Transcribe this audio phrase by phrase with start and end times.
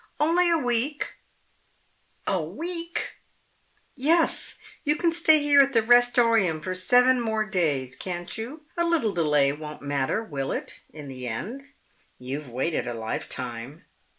[0.19, 1.13] "Only a week."
[2.25, 3.17] "A week!"
[3.95, 4.57] "Yes.
[4.83, 8.63] You can stay here at the Restorium for seven more days, can't you?
[8.75, 11.67] A little delay won't matter, will it, in the end?
[12.17, 13.85] You've waited a lifetime.